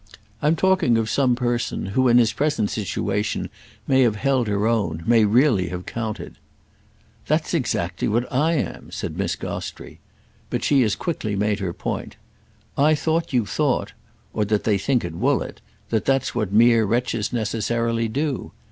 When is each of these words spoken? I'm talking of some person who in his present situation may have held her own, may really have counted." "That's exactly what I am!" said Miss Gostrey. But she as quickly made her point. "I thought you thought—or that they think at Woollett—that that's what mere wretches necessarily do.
I'm 0.41 0.55
talking 0.55 0.97
of 0.97 1.11
some 1.11 1.35
person 1.35 1.85
who 1.93 2.07
in 2.07 2.17
his 2.17 2.33
present 2.33 2.71
situation 2.71 3.51
may 3.85 4.01
have 4.01 4.15
held 4.15 4.47
her 4.47 4.65
own, 4.65 5.03
may 5.05 5.25
really 5.25 5.67
have 5.67 5.85
counted." 5.85 6.39
"That's 7.27 7.53
exactly 7.53 8.07
what 8.07 8.25
I 8.33 8.53
am!" 8.53 8.89
said 8.89 9.15
Miss 9.15 9.35
Gostrey. 9.35 9.99
But 10.49 10.63
she 10.63 10.81
as 10.81 10.95
quickly 10.95 11.35
made 11.35 11.59
her 11.59 11.71
point. 11.71 12.15
"I 12.75 12.95
thought 12.95 13.31
you 13.31 13.45
thought—or 13.45 14.43
that 14.45 14.63
they 14.63 14.79
think 14.79 15.05
at 15.05 15.13
Woollett—that 15.13 16.05
that's 16.05 16.33
what 16.33 16.51
mere 16.51 16.83
wretches 16.83 17.31
necessarily 17.31 18.07
do. 18.07 18.53